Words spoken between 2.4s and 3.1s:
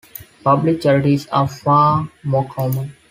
common.